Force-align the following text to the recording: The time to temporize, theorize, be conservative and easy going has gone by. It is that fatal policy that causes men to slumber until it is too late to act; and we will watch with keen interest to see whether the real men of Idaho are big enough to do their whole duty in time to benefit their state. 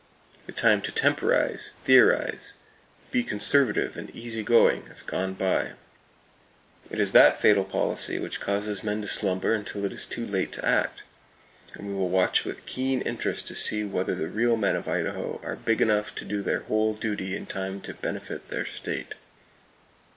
The 0.47 0.51
time 0.51 0.81
to 0.81 0.91
temporize, 0.91 1.73
theorize, 1.83 2.55
be 3.11 3.21
conservative 3.21 3.97
and 3.97 4.09
easy 4.15 4.41
going 4.41 4.87
has 4.87 5.03
gone 5.03 5.35
by. 5.35 5.73
It 6.89 6.99
is 6.99 7.11
that 7.11 7.39
fatal 7.39 7.63
policy 7.63 8.17
that 8.17 8.39
causes 8.39 8.83
men 8.83 9.03
to 9.03 9.07
slumber 9.07 9.53
until 9.53 9.85
it 9.85 9.93
is 9.93 10.07
too 10.07 10.25
late 10.25 10.51
to 10.53 10.65
act; 10.67 11.03
and 11.75 11.87
we 11.87 11.93
will 11.93 12.09
watch 12.09 12.45
with 12.45 12.65
keen 12.65 13.01
interest 13.03 13.45
to 13.49 13.53
see 13.53 13.83
whether 13.83 14.15
the 14.15 14.27
real 14.27 14.57
men 14.57 14.75
of 14.75 14.87
Idaho 14.87 15.39
are 15.43 15.55
big 15.55 15.83
enough 15.83 16.15
to 16.15 16.25
do 16.25 16.41
their 16.41 16.61
whole 16.61 16.95
duty 16.95 17.35
in 17.35 17.45
time 17.45 17.79
to 17.81 17.93
benefit 17.93 18.47
their 18.49 18.65
state. 18.65 19.13